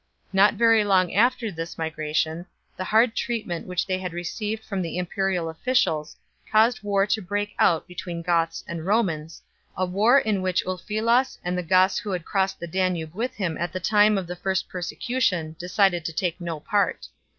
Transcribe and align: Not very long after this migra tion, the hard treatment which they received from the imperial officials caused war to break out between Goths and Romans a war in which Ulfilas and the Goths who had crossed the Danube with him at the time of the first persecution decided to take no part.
Not 0.33 0.55
very 0.55 0.83
long 0.83 1.13
after 1.13 1.51
this 1.51 1.75
migra 1.75 2.15
tion, 2.15 2.47
the 2.75 2.85
hard 2.85 3.15
treatment 3.15 3.67
which 3.67 3.85
they 3.85 4.03
received 4.07 4.63
from 4.65 4.81
the 4.81 4.97
imperial 4.97 5.47
officials 5.47 6.15
caused 6.51 6.81
war 6.81 7.05
to 7.05 7.21
break 7.21 7.53
out 7.59 7.87
between 7.87 8.23
Goths 8.23 8.63
and 8.67 8.83
Romans 8.87 9.43
a 9.77 9.85
war 9.85 10.17
in 10.17 10.41
which 10.41 10.65
Ulfilas 10.65 11.37
and 11.43 11.55
the 11.55 11.61
Goths 11.61 11.99
who 11.99 12.09
had 12.09 12.25
crossed 12.25 12.59
the 12.59 12.65
Danube 12.65 13.13
with 13.13 13.35
him 13.35 13.59
at 13.59 13.71
the 13.71 13.79
time 13.79 14.17
of 14.17 14.25
the 14.25 14.35
first 14.35 14.67
persecution 14.67 15.55
decided 15.59 16.03
to 16.05 16.13
take 16.13 16.41
no 16.41 16.59
part. 16.59 17.07